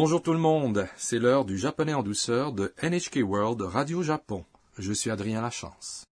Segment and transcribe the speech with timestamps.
[0.00, 4.44] Bonjour tout le monde, c'est l'heure du japonais en douceur de NHK World Radio Japon.
[4.78, 6.04] Je suis Adrien Lachance.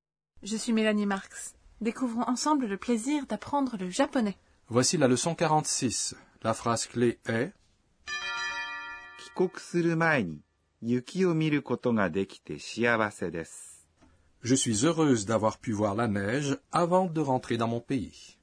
[0.43, 1.55] Je suis Mélanie Marx.
[1.81, 4.37] Découvrons ensemble le plaisir d'apprendre le japonais.
[4.67, 6.17] Voici la leçon 46.
[6.43, 7.53] La phrase clé est
[14.43, 18.36] Je suis heureuse d'avoir pu voir la neige avant de rentrer dans mon pays.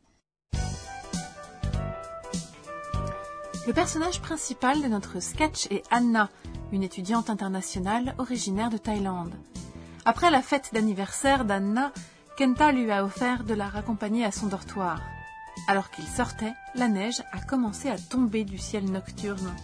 [3.67, 6.31] Le personnage principal de notre sketch est Anna,
[6.73, 9.35] une étudiante internationale originaire de Thaïlande.
[10.05, 11.93] Après la fête d'anniversaire d'Anna,
[12.37, 15.03] Kenta lui a offert de la raccompagner à son dortoir.
[15.67, 19.55] Alors qu'il sortait, la neige a commencé à tomber du ciel nocturne.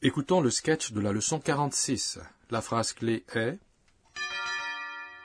[0.00, 2.20] Écoutons le sketch de la leçon 46.
[2.50, 3.58] La phrase clé est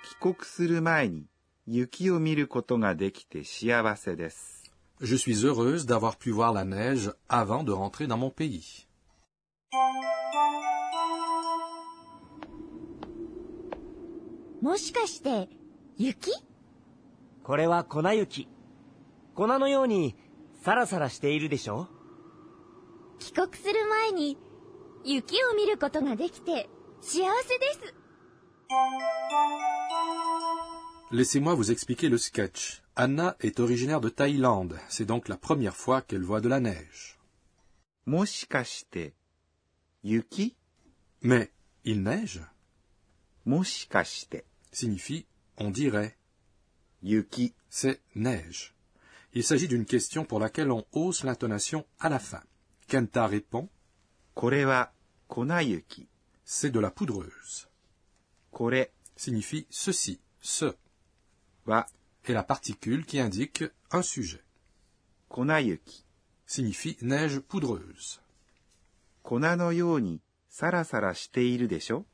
[0.04, 1.28] 帰国する前に
[1.68, 4.51] 雪を見ることができて幸せです。
[5.03, 8.86] je suis heureuse d'avoir pu voir la neige avant de rentrer dans mon pays.
[31.13, 32.83] Laissez-moi vous expliquer le sketch.
[32.97, 34.79] Anna est originaire de Thaïlande.
[34.89, 37.19] C'est donc la première fois qu'elle voit de la neige.
[40.03, 40.57] Yuki?
[41.21, 41.53] Mais
[41.85, 42.41] il neige?
[44.73, 45.27] Signifie
[45.59, 46.17] on dirait.
[47.03, 48.75] Yuki c'est neige.
[49.35, 52.43] Il s'agit d'une question pour laquelle on hausse l'intonation à la fin.
[52.89, 53.69] Kenta répond
[56.47, 57.69] C'est de la poudreuse.
[58.51, 60.75] Kore signifie ceci, ce.
[61.67, 61.87] Bah, wa
[62.25, 64.43] est la particule qui indique un sujet.
[65.29, 66.05] Konayuki
[66.47, 68.21] signifie neige poudreuse.
[69.23, 72.05] Kona no yoni sarasara shiteiru desho?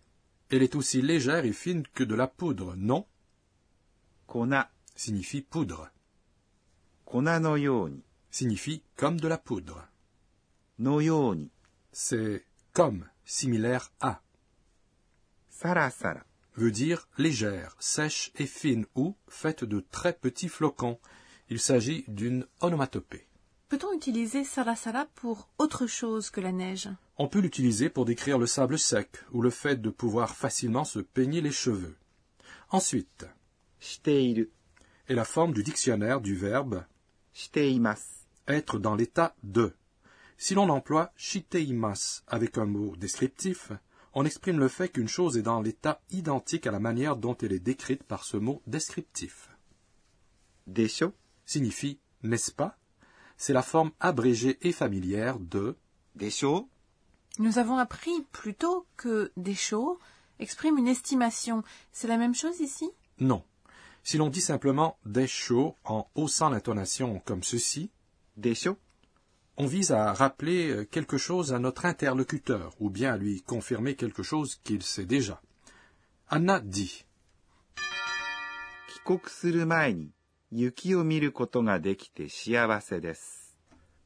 [0.50, 3.06] Elle est aussi légère et fine que de la poudre, non?
[4.26, 5.90] Kona signifie poudre.
[7.04, 9.88] Kona no yoni signifie comme de la poudre.
[10.78, 11.50] No yoni
[11.90, 14.22] c'est comme, similaire à.
[15.50, 16.24] Sarasara
[16.58, 20.98] veut dire légère, sèche et fine ou faite de très petits flocons.
[21.48, 23.26] Il s'agit d'une onomatopée.
[23.68, 26.88] Peut-on utiliser sarasara pour autre chose que la neige?
[27.18, 31.00] On peut l'utiliser pour décrire le sable sec ou le fait de pouvoir facilement se
[31.00, 31.96] peigner les cheveux.
[32.70, 33.26] Ensuite,
[34.06, 34.48] est
[35.08, 36.84] la forme du dictionnaire du verbe
[38.46, 39.74] être dans l'état de.
[40.36, 43.72] Si l'on emploie shiteimas avec un mot descriptif,
[44.18, 47.52] on exprime le fait qu'une chose est dans l'état identique à la manière dont elle
[47.52, 49.48] est décrite par ce mot descriptif.
[50.66, 51.12] Desho
[51.46, 52.76] signifie n'est-ce pas?
[53.36, 55.76] C'est la forme abrégée et familière de
[56.16, 56.68] Desho.
[57.38, 60.00] Nous avons appris plus tôt que Desho
[60.40, 61.62] exprime une estimation.
[61.92, 62.90] C'est la même chose ici?
[63.20, 63.44] Non.
[64.02, 67.92] Si l'on dit simplement Desho en haussant l'intonation comme ceci,
[68.36, 68.78] Desho
[69.58, 73.96] on vise à rappeler euh, quelque chose à notre interlocuteur, ou bien à lui confirmer
[73.96, 75.42] quelque chose qu'il sait déjà.
[76.28, 77.04] Anna dit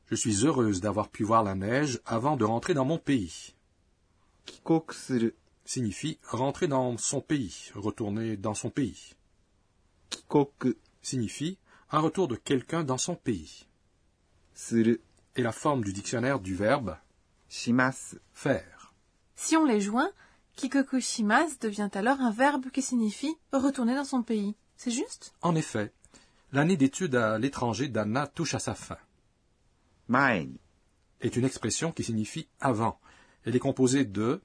[0.06, 3.54] Je suis heureuse d'avoir pu voir la neige avant de rentrer dans mon pays.
[5.66, 9.14] signifie rentrer dans son pays, retourner dans son pays.
[11.02, 11.58] signifie
[11.90, 13.66] un retour de quelqu'un dans son pays
[15.36, 16.96] est la forme du dictionnaire du verbe
[17.48, 18.94] shimas faire.
[19.36, 20.10] Si on les joint,
[20.56, 24.54] kikoku shimas devient alors un verbe qui signifie retourner dans son pays.
[24.76, 25.34] C'est juste?
[25.42, 25.92] En effet,
[26.52, 28.98] l'année d'études à l'étranger d'Anna touche à sa fin.
[30.08, 30.48] Mae
[31.20, 32.98] est une expression qui signifie avant.
[33.44, 34.40] Elle est composée de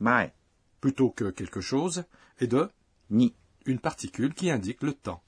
[0.00, 0.32] mae
[0.80, 2.04] plutôt que quelque chose
[2.40, 2.70] et de
[3.10, 3.34] ni
[3.66, 5.22] une particule qui indique le temps.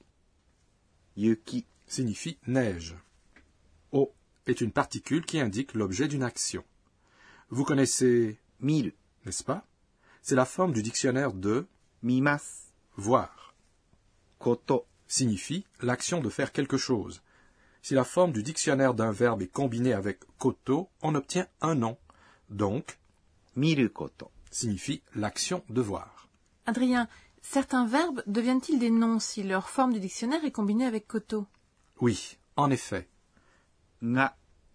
[1.17, 2.95] Yuki signifie neige.
[3.91, 4.13] O
[4.47, 6.63] est une particule qui indique l'objet d'une action.
[7.49, 8.93] Vous connaissez mille,
[9.25, 9.65] n'est-ce pas?
[10.21, 11.67] C'est la forme du dictionnaire de
[12.03, 13.53] mimas, voir.
[14.39, 17.21] Koto signifie l'action de faire quelque chose.
[17.81, 21.97] Si la forme du dictionnaire d'un verbe est combinée avec koto, on obtient un nom.
[22.49, 22.99] Donc,
[23.55, 26.27] miru koto signifie l'action de voir.
[26.65, 27.07] Adrien,
[27.41, 31.47] certains verbes deviennent-ils des noms si leur forme du dictionnaire est combinée avec koto?
[31.99, 33.07] Oui, en effet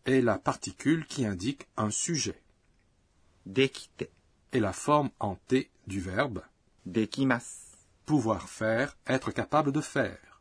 [0.04, 2.42] est la particule qui indique un sujet.
[3.44, 4.08] Dekite
[4.52, 6.42] est la forme en T du verbe
[6.86, 7.62] dekimas.
[8.06, 10.40] Pouvoir faire, être capable de faire.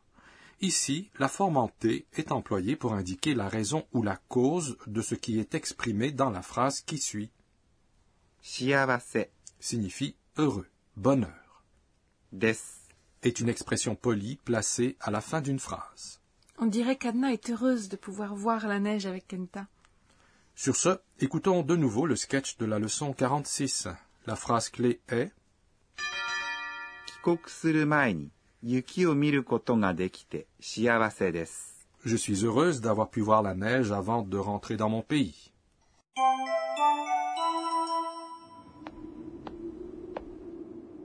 [0.60, 5.02] Ici, la forme en T est employée pour indiquer la raison ou la cause de
[5.02, 7.30] ce qui est exprimé dans la phrase qui suit.
[9.58, 11.64] Signifie heureux, bonheur.
[12.32, 12.56] Des
[13.22, 16.20] est une expression polie placée à la fin d'une phrase.
[16.57, 19.67] On dirait qu'Anna est heureuse de pouvoir voir la neige avec Kenta.
[20.55, 23.87] Sur ce, écoutons de nouveau le sketch de la leçon 46.
[24.27, 25.31] La phrase clé est
[27.07, 31.87] 帰国する前に雪を見ることができて幸せです。
[32.05, 35.51] Je suis heureuse d'avoir pu voir la neige avant de rentrer dans mon pays.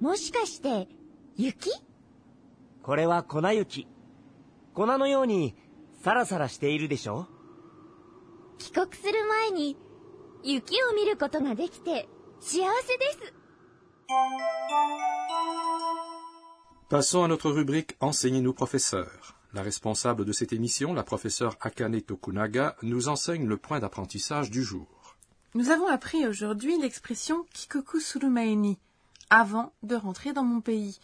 [0.01, 0.89] もしかして、
[1.37, 1.71] 雪
[2.83, 3.89] これは粉雪。
[4.75, 5.55] 粉のように
[6.03, 7.27] サラサラしているでしょ
[8.59, 9.77] 帰国する前に、
[10.43, 12.09] 雪を見ることができて、
[12.41, 13.35] 幸せです。
[16.89, 19.09] Passons à notre rubrique Enseignez-nous professeur.
[19.53, 24.63] La responsable de cette émission, la professeure Akane Tokunaga, nous enseigne le point d'apprentissage du
[24.63, 24.87] jour.
[25.55, 28.79] Nous avons appris aujourd'hui l'expression Kikoku surumaeni,
[29.31, 31.01] avant de rentrer dans mon pays.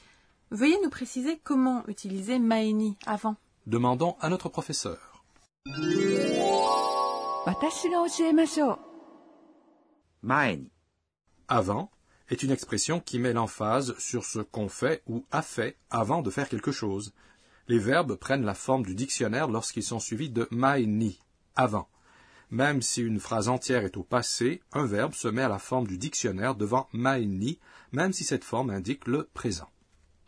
[0.51, 3.37] Veuillez nous préciser comment utiliser maeni avant.
[3.68, 5.26] Demandons à notre professeur.
[11.50, 11.92] Avant
[12.30, 16.30] est une expression qui met l'emphase sur ce qu'on fait ou a fait avant de
[16.30, 17.14] faire quelque chose.
[17.68, 21.20] Les verbes prennent la forme du dictionnaire lorsqu'ils sont suivis de maeni,
[21.58, 21.90] avant.
[22.50, 25.88] Même si une phrase entière est au passé, un verbe se met à la forme
[25.88, 27.60] du dictionnaire devant maeni,
[27.92, 29.68] même si cette forme indique le présent.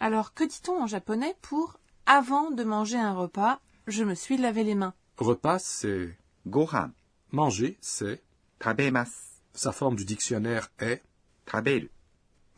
[0.01, 4.64] Alors, que dit-on en japonais pour avant de manger un repas, je me suis lavé
[4.64, 6.16] les mains Repas, c'est
[6.46, 6.92] ご飯
[7.32, 8.20] manger, c'est
[8.62, 9.42] 食べます。
[9.54, 11.02] sa forme du dictionnaire est
[11.46, 11.90] 食べる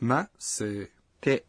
[0.01, 0.91] main, c'est
[1.21, 1.45] 手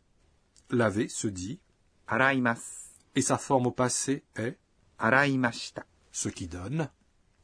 [0.70, 1.60] laver, se dit,
[2.08, 2.94] 洗います。
[3.16, 4.58] et sa forme au passé est
[4.98, 5.86] 洗いました。
[6.12, 6.90] ce qui donne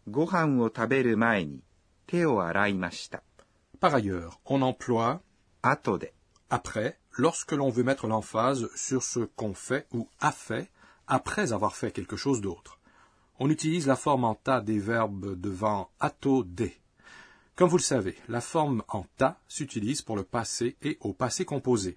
[0.10, 1.62] ご飯を食べる前に
[2.08, 3.24] 手を洗いました。
[3.80, 5.20] Par ailleurs, on emploie
[5.62, 6.14] 後で
[6.51, 10.71] après lorsque l'on veut mettre l'emphase sur ce qu'on fait ou a fait
[11.07, 12.79] après avoir fait quelque chose d'autre.
[13.39, 16.71] On utilise la forme en ta des verbes devant ato de.
[17.57, 21.45] Comme vous le savez, la forme en ta s'utilise pour le passé et au passé
[21.45, 21.97] composé.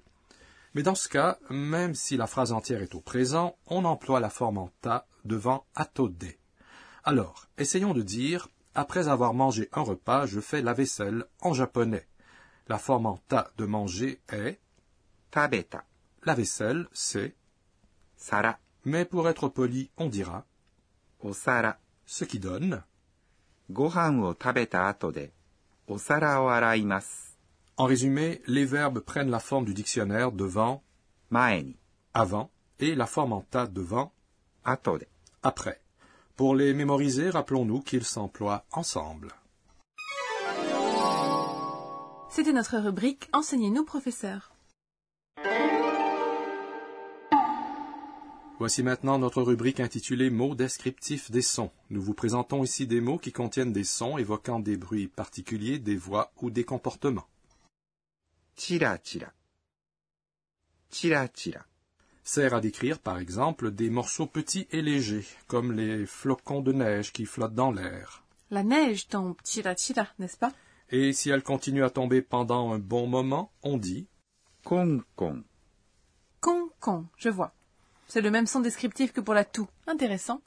[0.74, 4.30] Mais dans ce cas, même si la phrase entière est au présent, on emploie la
[4.30, 6.30] forme en ta devant ato de.
[7.04, 12.07] Alors, essayons de dire après avoir mangé un repas, je fais la vaisselle en japonais.
[12.68, 14.60] La forme en ta de manger est
[15.30, 15.84] tabeta.
[16.24, 17.36] La vaisselle, c'est
[18.16, 18.58] sara.
[18.86, 20.46] Mais pour être poli, on dira
[21.22, 21.78] osara.
[22.06, 22.84] Ce qui donne
[27.78, 30.84] en résumé, les verbes prennent la forme du dictionnaire devant
[31.30, 31.78] maeni,
[32.14, 34.12] avant, et la forme en ta devant
[34.66, 35.07] atode,
[35.42, 35.80] après.
[36.36, 39.30] Pour les mémoriser, rappelons-nous qu'ils s'emploient ensemble.
[42.33, 44.54] C'était notre rubrique Enseignez-nous, professeur.
[48.57, 51.72] Voici maintenant notre rubrique intitulée Mots descriptifs des sons.
[51.89, 55.98] Nous vous présentons ici des mots qui contiennent des sons évoquant des bruits particuliers, des
[55.98, 57.28] voix ou des comportements.
[58.56, 59.33] Tira tira.
[60.89, 61.66] Tira tira
[62.24, 67.11] sert à décrire par exemple des morceaux petits et légers, comme les flocons de neige
[67.11, 68.23] qui flottent dans l'air.
[68.52, 70.54] La neige tombe tira tira, n'est-ce pas?
[70.94, 74.07] Et si elle continue à tomber pendant un bon moment, on dit
[74.66, 75.44] concon.
[76.42, 77.54] Concon, je vois.
[78.07, 79.69] C'est le même son descriptif que pour la toux.
[79.88, 80.42] Intéressant.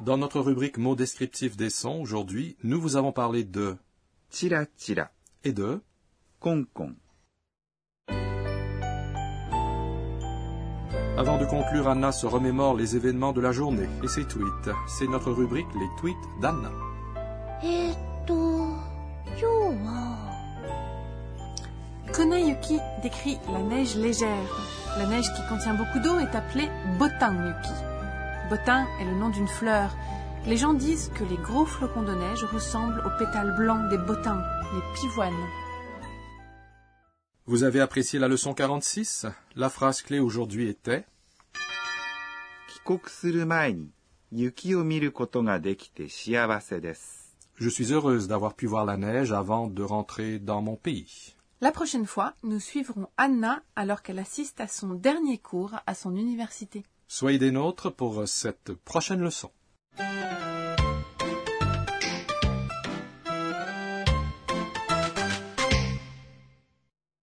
[0.00, 3.76] Dans notre rubrique mots descriptifs des sons, aujourd'hui, nous vous avons parlé de
[4.28, 5.10] tira tira
[5.44, 5.80] et de
[6.40, 6.94] concon.
[11.18, 14.70] Avant de conclure, Anna se remémore les événements de la journée et ses tweets.
[14.86, 16.70] C'est notre rubrique Les tweets d'Anna.
[22.12, 24.28] Kunayuki décrit la neige légère.
[24.96, 26.70] La neige qui contient beaucoup d'eau est appelée
[27.00, 27.74] botan-yuki.
[28.48, 29.90] Botan est le nom d'une fleur.
[30.46, 34.40] Les gens disent que les gros flocons de neige ressemblent aux pétales blancs des botins,
[34.72, 35.34] les pivoines.
[37.47, 41.05] Vous avez apprécié la leçon 46 La phrase clé aujourd'hui était
[42.69, 43.91] 帰国する前に
[44.31, 47.35] 雪を見ることができて幸せです。
[47.59, 51.35] Je suis heureuse d'avoir pu voir la neige avant de rentrer dans mon pays.
[51.61, 56.15] La prochaine fois, nous suivrons Anna alors qu'elle assiste à son dernier cours à son
[56.15, 56.83] université.
[57.07, 59.51] Soyez des nôtres pour cette prochaine leçon.